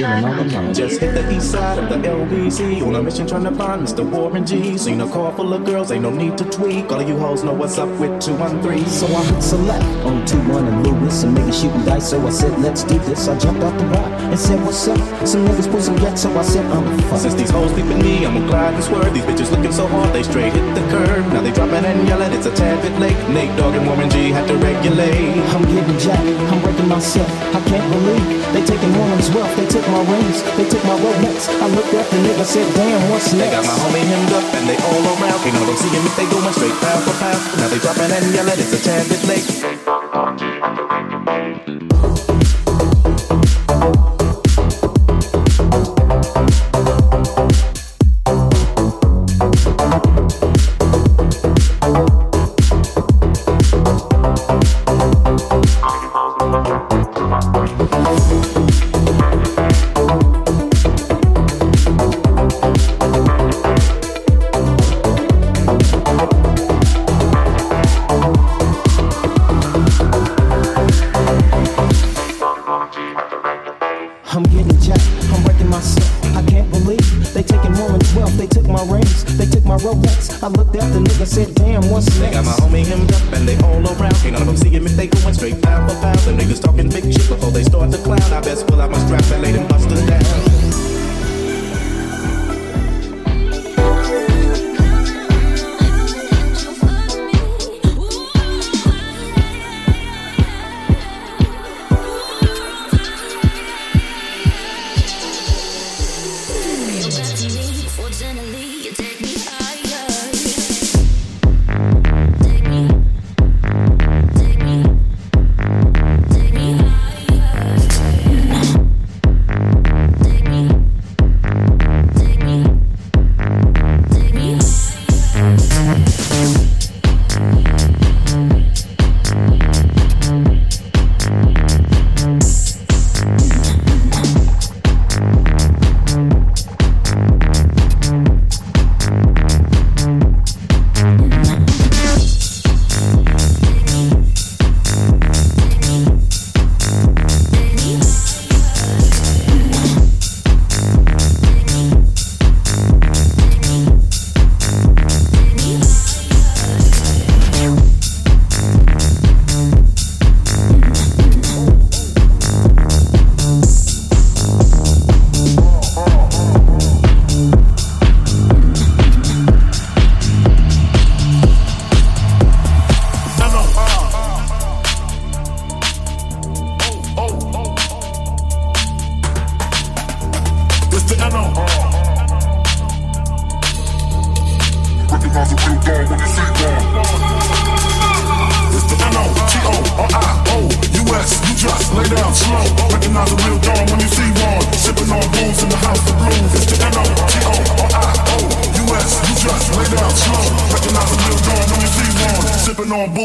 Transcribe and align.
Just 0.00 0.98
hit 0.98 1.12
the 1.12 1.30
east 1.30 1.50
side 1.50 1.78
of 1.78 1.90
the 1.90 2.08
LBC 2.08 2.80
on 2.86 2.94
a 2.96 3.02
mission 3.02 3.26
trying 3.26 3.44
to 3.44 3.50
find 3.52 3.82
Mr. 3.82 4.02
Warren 4.02 4.46
G. 4.46 4.78
Seen 4.78 4.98
a 5.02 5.06
car 5.06 5.29
full 5.40 5.54
of 5.54 5.64
girls, 5.64 5.90
ain't 5.90 6.02
no 6.02 6.10
need 6.10 6.36
to 6.36 6.44
tweak. 6.44 6.92
All 6.92 7.00
of 7.00 7.08
you 7.08 7.16
hoes 7.16 7.42
know 7.42 7.54
what's 7.54 7.78
up 7.78 7.88
with 7.98 8.20
213. 8.20 8.84
So 8.86 9.06
I 9.06 9.24
hit 9.24 9.42
select 9.42 9.84
on 10.04 10.26
2-1 10.26 10.68
and 10.68 10.86
Lewis 10.86 11.22
and 11.22 11.34
niggas 11.36 11.62
shooting 11.62 11.84
dice. 11.86 12.10
So 12.10 12.20
I 12.26 12.30
said, 12.30 12.52
let's 12.60 12.84
do 12.84 12.98
this. 13.08 13.26
I 13.26 13.38
jumped 13.38 13.62
off 13.62 13.76
the 13.80 13.86
rock 13.86 14.10
and 14.28 14.38
said, 14.38 14.60
what's 14.64 14.86
up? 14.86 15.00
Some 15.26 15.46
niggas 15.46 15.70
put 15.72 15.82
some 15.82 15.96
get, 15.96 16.18
so 16.18 16.28
I 16.38 16.42
said, 16.42 16.64
I'm 16.66 16.86
a 16.86 17.02
fuck. 17.08 17.20
Since 17.20 17.34
these 17.34 17.50
hoes 17.50 17.72
peeping 17.72 18.02
me, 18.04 18.26
I'ma 18.26 18.46
glide 18.46 18.74
and 18.74 18.84
swerve. 18.84 19.14
These 19.14 19.24
bitches 19.24 19.50
looking 19.50 19.72
so 19.72 19.86
hard, 19.86 20.12
they 20.14 20.22
straight 20.22 20.52
hit 20.52 20.66
the 20.74 20.84
curb. 20.92 21.24
Now 21.32 21.40
they 21.40 21.52
dropping 21.52 21.84
and 21.88 22.06
yelling, 22.06 22.32
it's 22.32 22.46
a 22.46 22.54
tad 22.54 22.76
bit 22.82 22.92
late. 23.00 23.16
Nate 23.32 23.56
Dogg 23.56 23.74
and 23.74 23.86
Warren 23.86 24.10
G 24.10 24.28
had 24.30 24.46
to 24.48 24.56
regulate. 24.56 25.40
I'm 25.56 25.64
getting 25.72 25.98
jacked, 25.98 26.36
I'm 26.52 26.60
breaking 26.60 26.88
myself. 26.88 27.30
I 27.56 27.60
can't 27.64 27.86
believe 27.88 28.28
they 28.52 28.62
taking 28.64 28.92
Warren's 28.92 29.30
wealth. 29.32 29.56
They 29.56 29.66
took 29.66 29.86
my 29.88 30.04
rings, 30.04 30.44
they 30.60 30.68
took 30.68 30.84
my 30.84 30.96
Rolex. 31.00 31.48
I 31.48 31.66
looked 31.72 31.94
up 31.96 32.06
the 32.12 32.18
nigga 32.28 32.44
said, 32.44 32.68
damn, 32.76 33.00
what's 33.10 33.32
next? 33.32 33.40
They 33.40 33.50
got 33.56 33.64
my 33.64 33.76
homie 33.80 34.04
hemmed 34.04 34.32
up 34.36 34.44
and 34.52 34.68
they 34.68 34.76
all 34.76 35.04
around. 35.16 35.29
Can't 35.30 35.54
none 35.54 35.62
of 35.62 35.68
them 35.68 35.76
see 35.76 35.88
him 35.90 36.04
if 36.04 36.16
they 36.16 36.26
going 36.26 36.52
straight 36.52 36.74
pound 36.82 37.04
for 37.04 37.14
pound. 37.22 37.38
Now 37.58 37.68
they 37.68 37.78
dropping 37.78 38.10
and 38.10 38.34
yelling, 38.34 38.58
it's 38.58 38.72
a 38.72 38.82
tad 38.82 39.08
bit 39.08 39.22
late. 39.28 39.99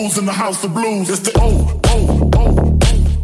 in 0.05 0.25
the 0.25 0.31
house 0.31 0.63
of 0.63 0.71
blues. 0.71 1.09
It's 1.09 1.19
the 1.19 1.31
O 1.41 1.81
O 1.85 2.29
O. 2.35 3.14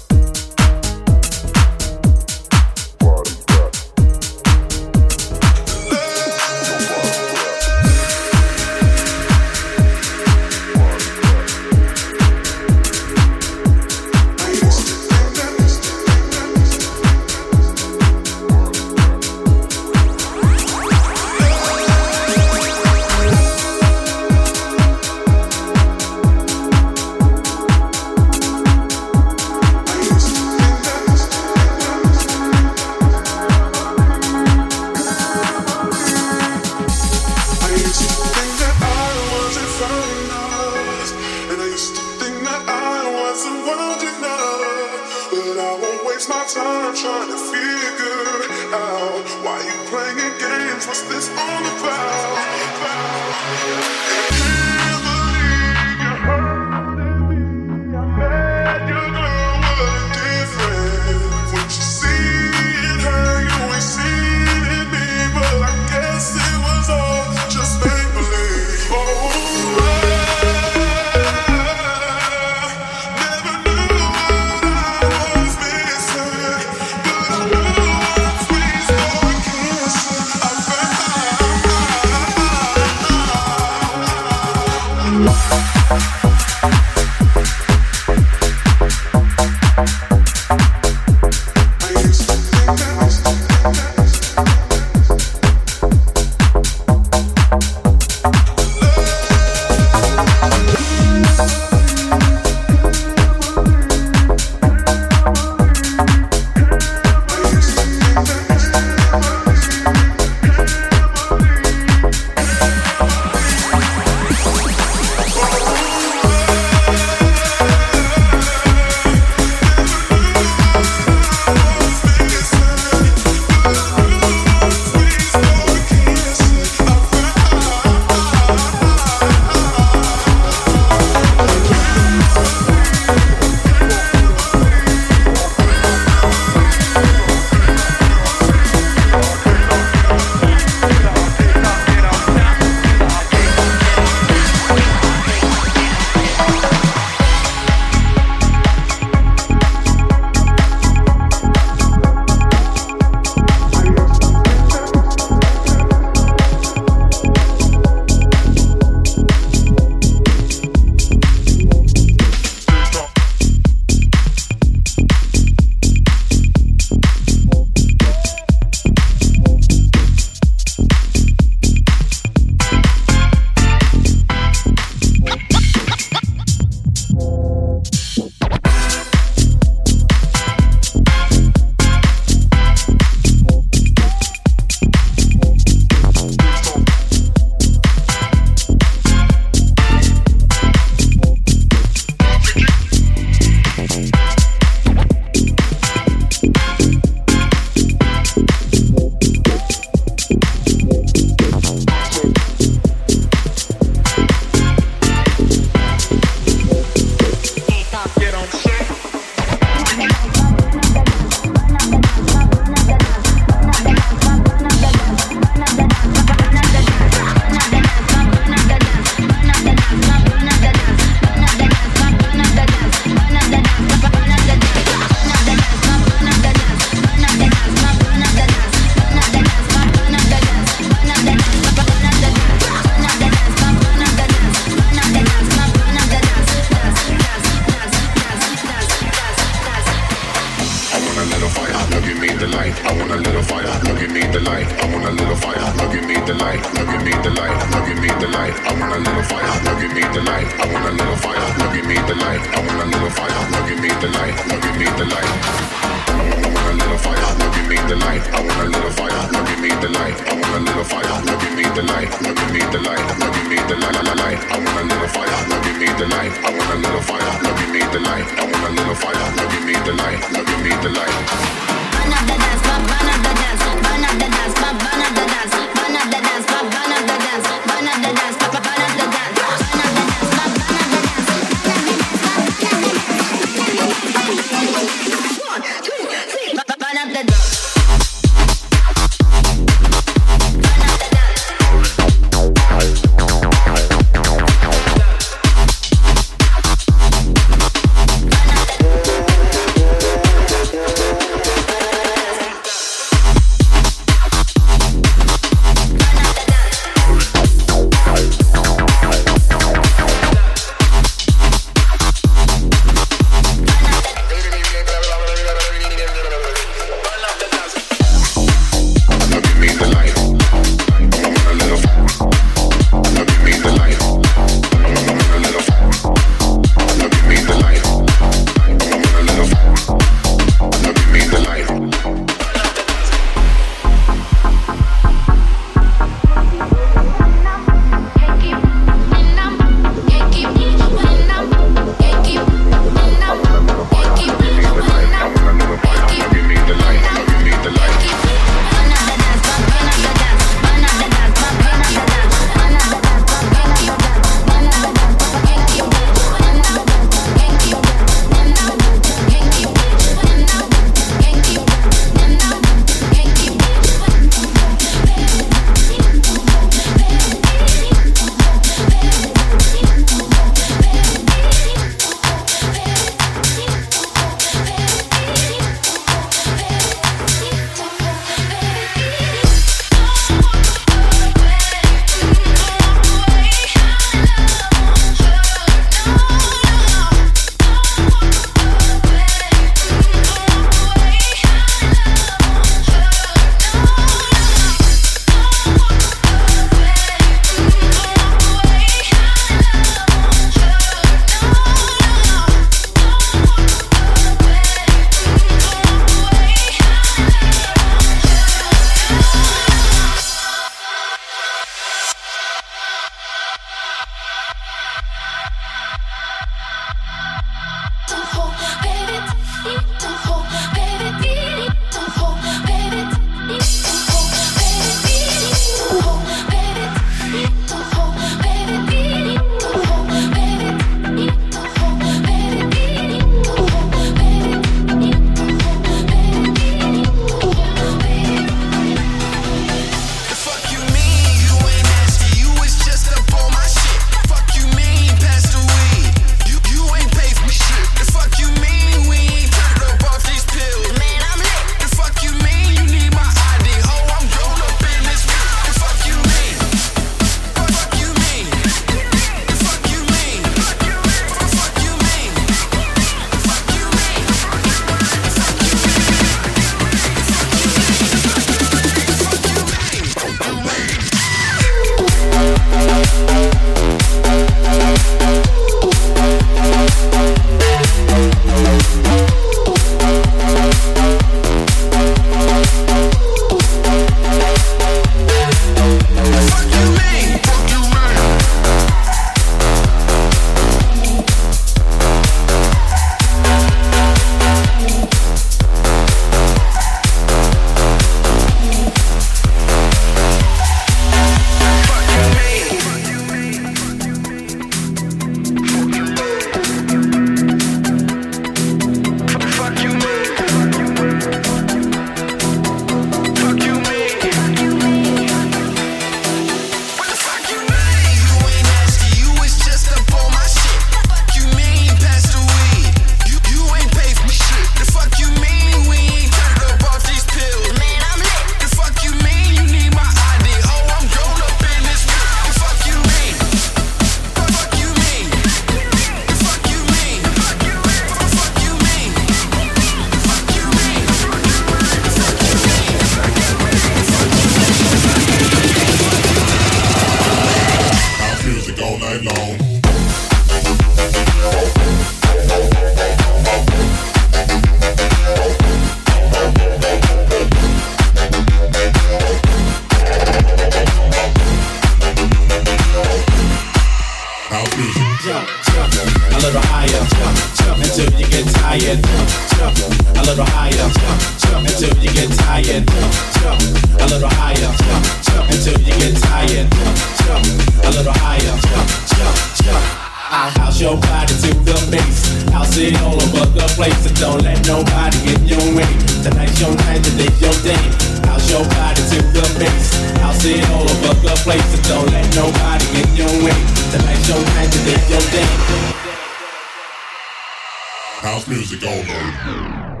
music 598.70 598.88
all 598.88 598.98
over. 598.98 600.00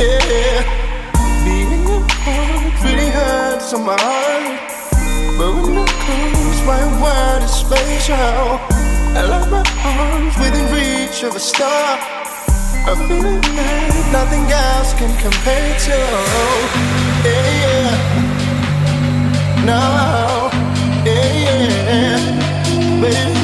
Yeah, 0.02 0.64
really 2.84 3.10
hurts 3.12 3.72
my 3.74 3.96
heart. 4.00 4.60
But 5.38 5.52
when 5.56 5.86
my 6.66 6.84
world 7.02 7.44
is. 7.44 7.62
I 9.14 9.24
love 9.24 9.52
my 9.52 9.64
arms 9.84 10.36
within 10.38 10.66
reach 10.74 11.24
of 11.24 11.36
a 11.36 11.40
star. 11.40 12.00
A 12.88 12.96
feeling 13.08 13.42
that 13.42 14.10
nothing 14.12 14.46
else 14.50 14.94
can 14.96 15.14
compare 15.22 15.78
to. 15.86 15.98
Yeah, 17.28 17.62
yeah. 17.62 17.92
No, 19.70 19.82
yeah, 21.06 21.36
yeah. 21.46 22.20
Baby, 23.02 23.41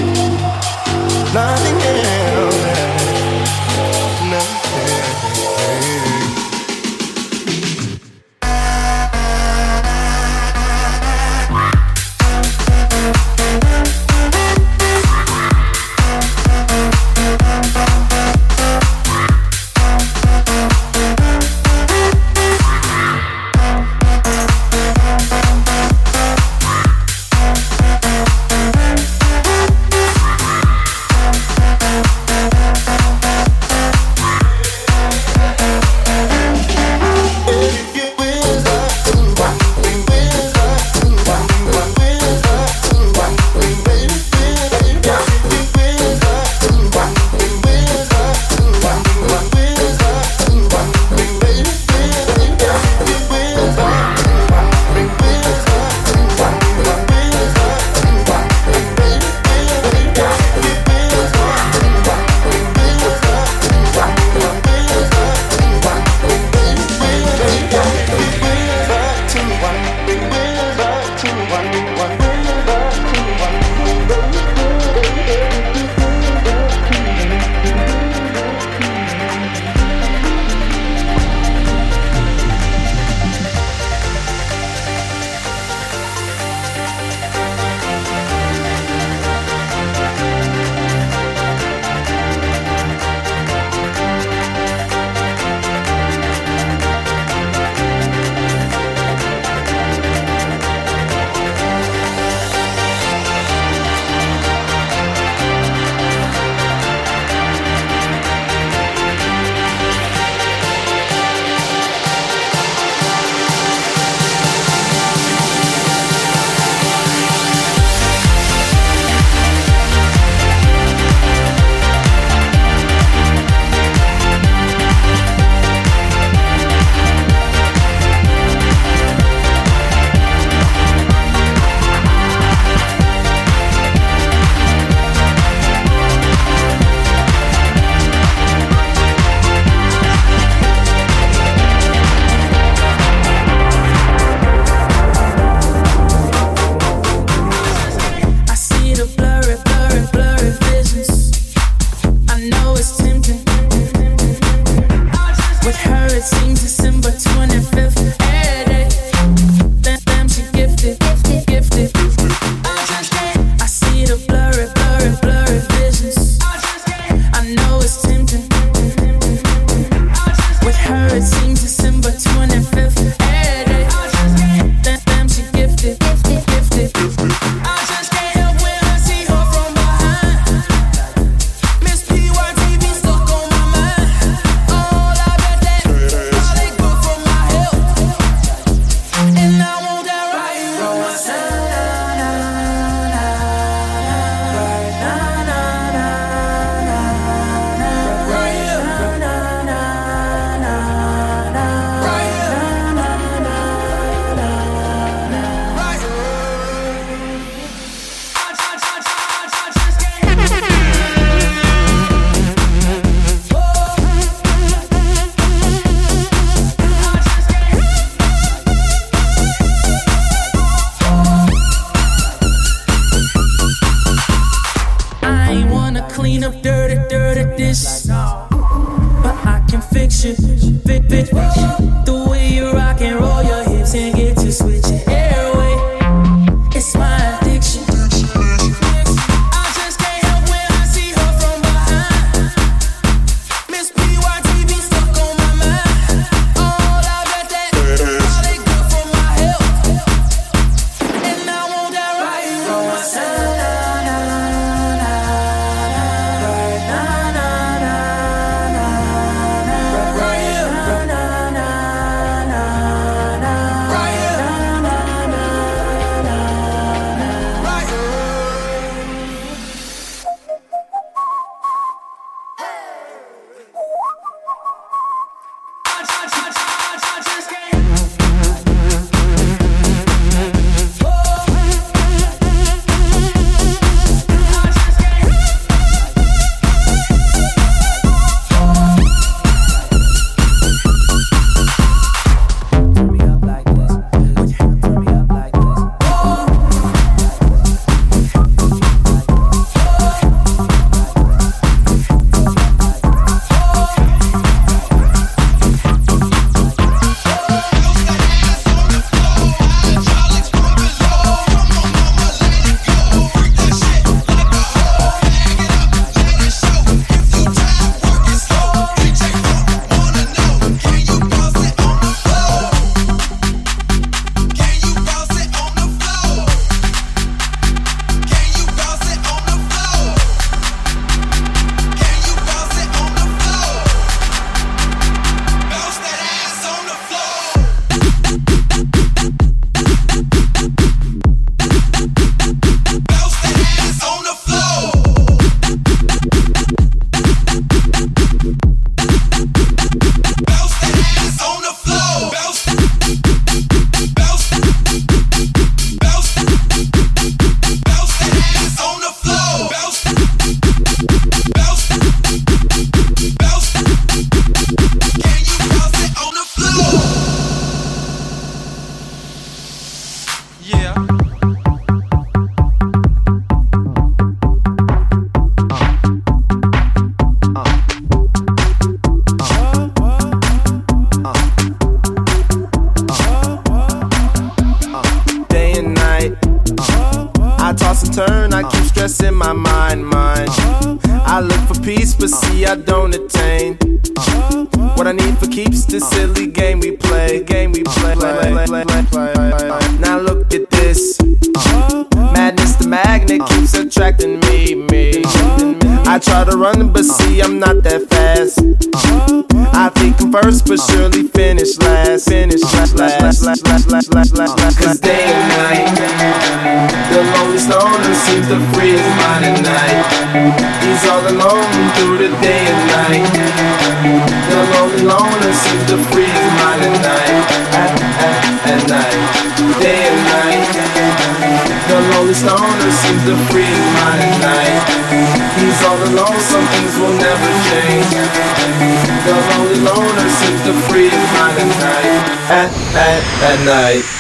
at, 443.42 443.68
at 443.68 444.17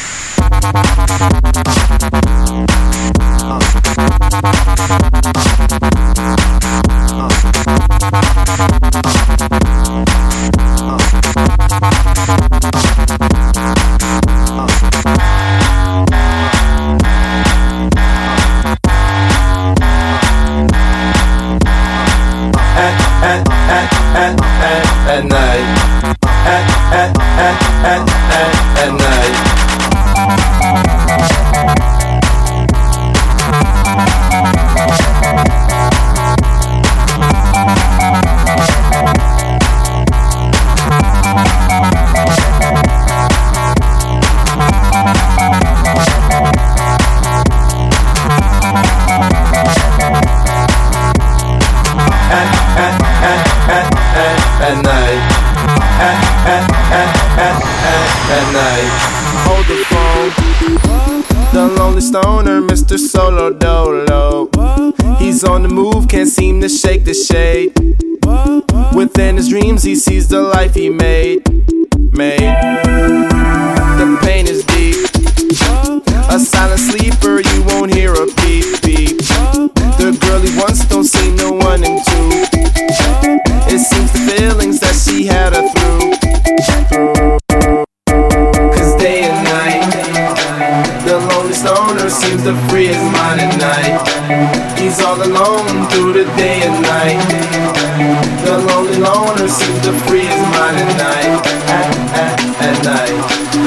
never 99.47 99.63
seems 99.63 99.79
to 99.85 99.93
freeze 100.07 100.27
mine 100.27 100.75
at 100.75 100.91
night, 100.97 101.39
at, 101.71 101.87
at, 102.19 102.35
at 102.59 102.77
night, 102.83 103.15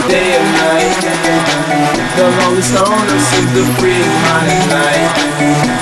day 0.08 0.36
and 0.36 0.48
night. 0.60 0.92
The 2.16 2.24
lonely 2.40 2.62
stoner 2.62 3.18
seems 3.18 3.50
to 3.56 3.64
freeze 3.80 4.14
mine 4.28 4.50
at 4.50 4.64
night. 4.68 5.08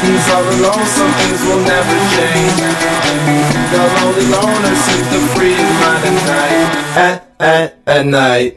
He's 0.03 0.29
all 0.31 0.47
alone, 0.55 0.87
some 0.87 1.13
things 1.19 1.41
will 1.43 1.63
never 1.67 1.99
change. 2.15 2.59
The 3.73 3.83
lonely 3.99 4.27
loner 4.31 4.75
seems 4.87 5.09
to 5.11 5.19
freeze 5.35 5.71
mine 5.83 6.03
at 6.07 6.19
night, 6.31 6.69
at, 6.97 7.17
at, 7.41 7.79
at 7.87 8.07
night. 8.07 8.53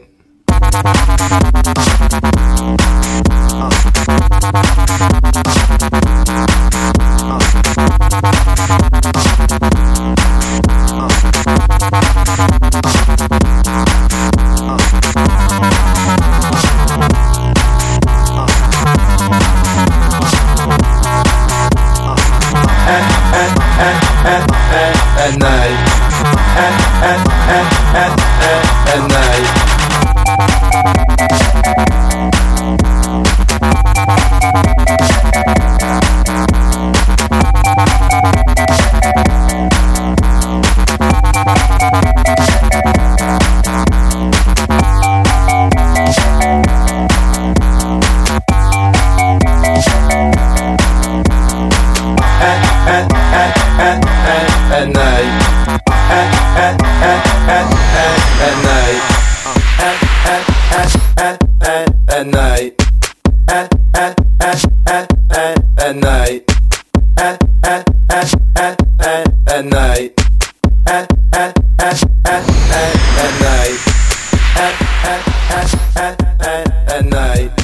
at, 75.12 75.28
at, 75.50 75.96
at, 75.96 76.40
at, 76.40 76.90
at 76.90 77.04
night. 77.04 77.61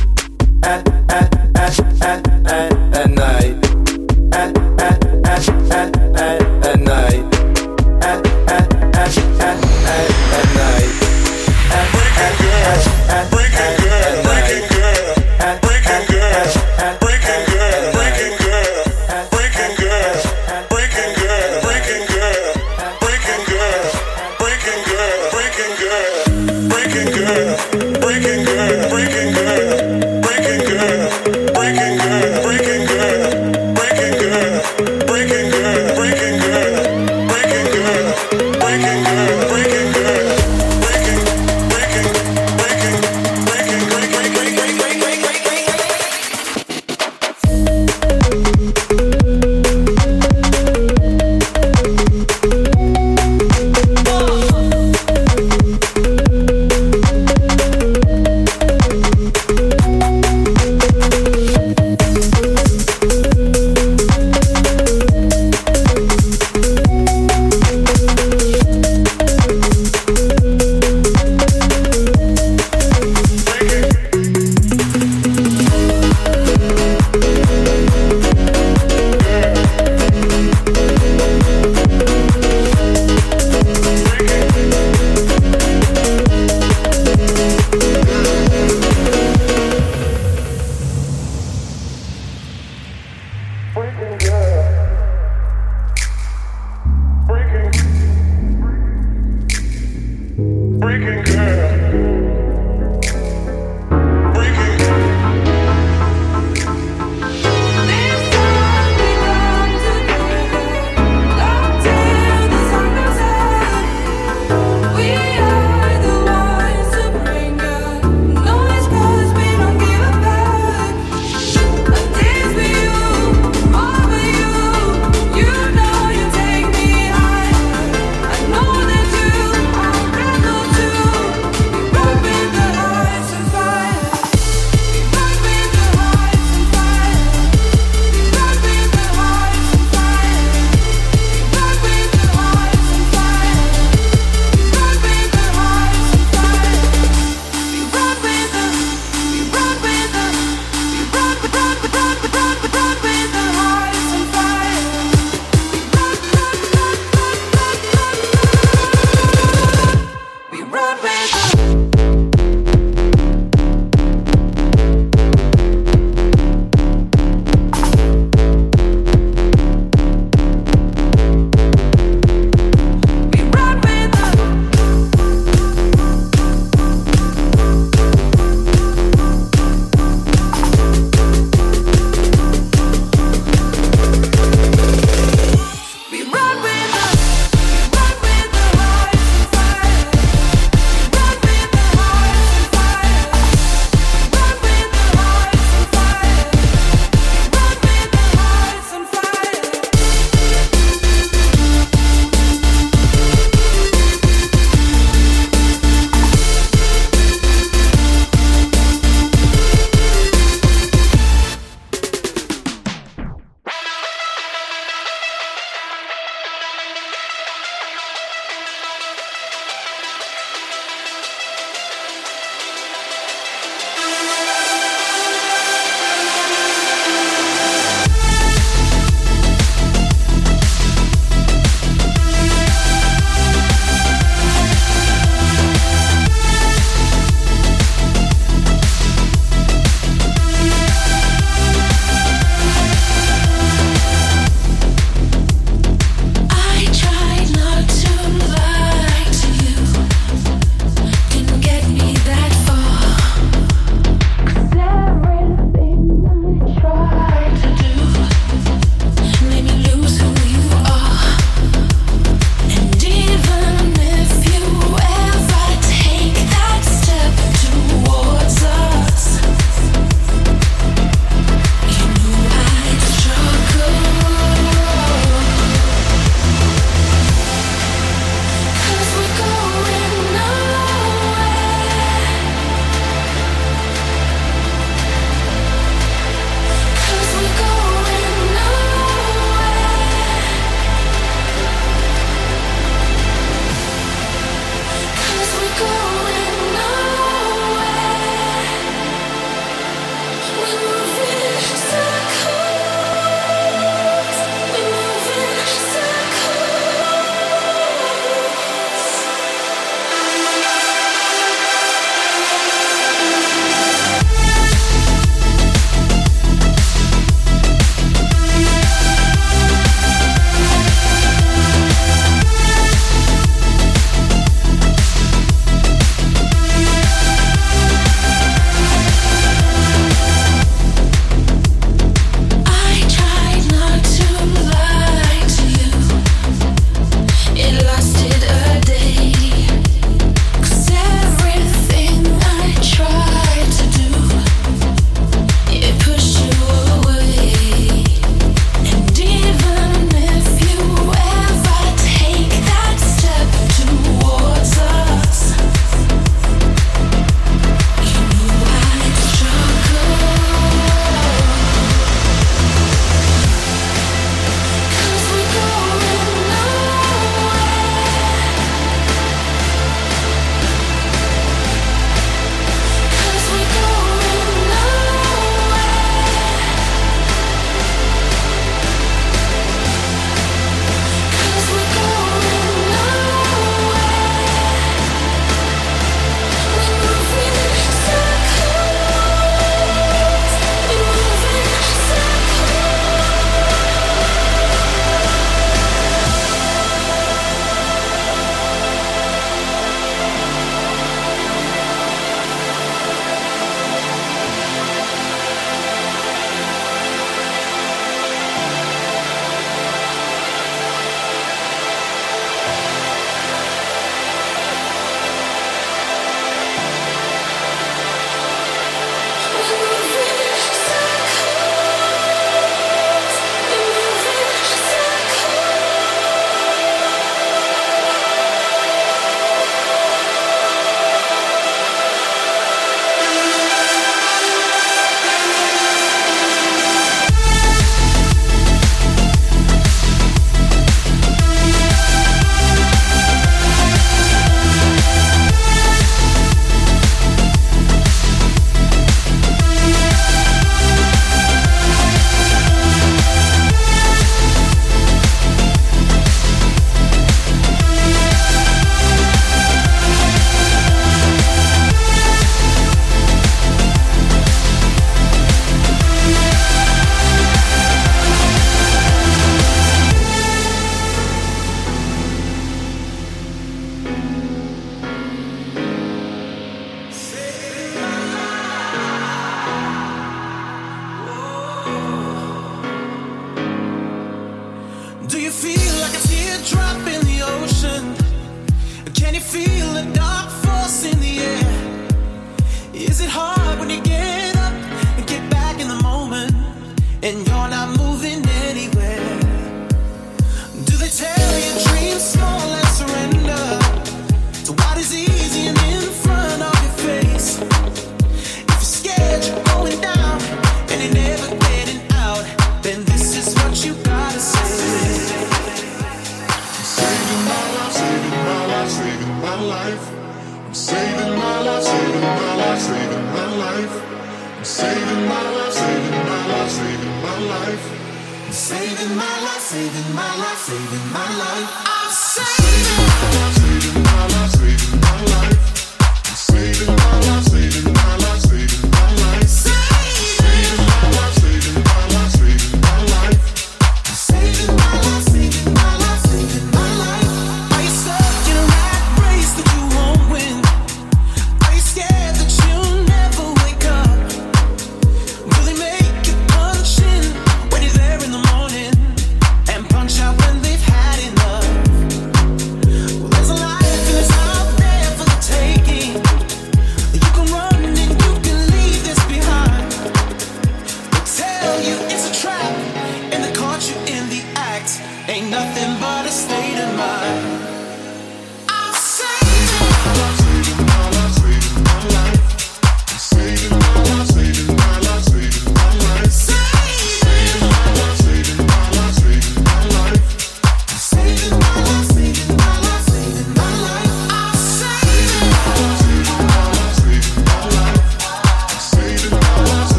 completely 93.78 94.27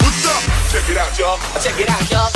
What's 0.00 0.26
up? 0.26 0.42
Check 0.70 0.88
it 0.90 0.98
out, 0.98 1.18
y'all. 1.18 1.38
Check 1.62 1.80
it 1.80 1.88
out, 1.88 2.10
y'all. 2.10 2.28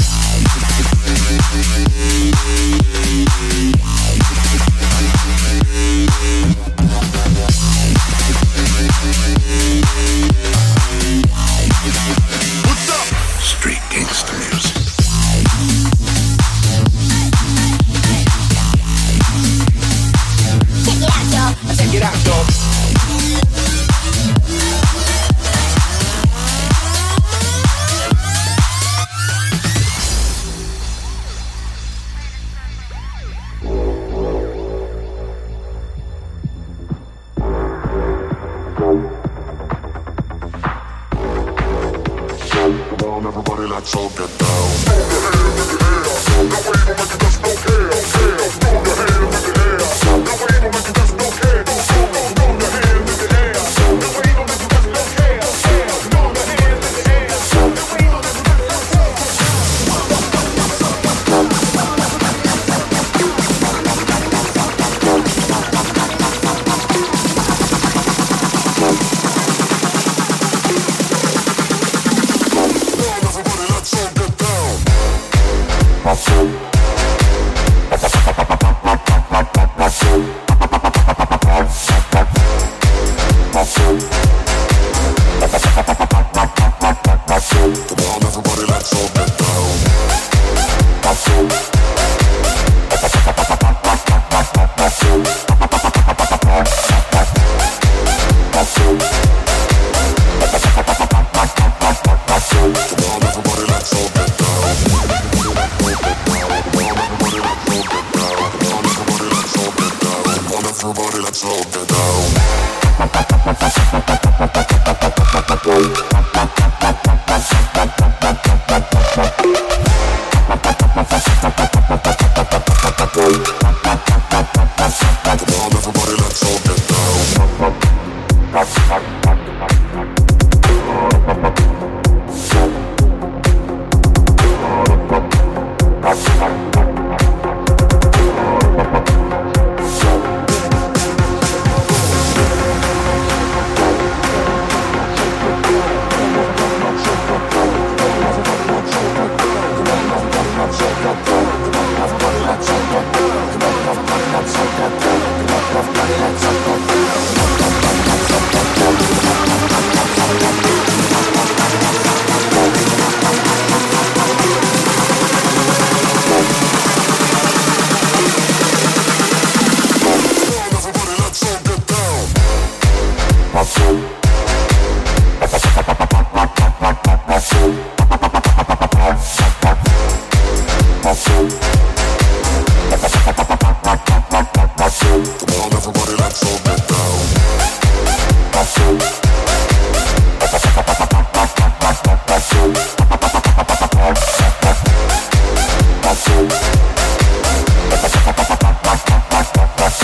Come 181.24 181.50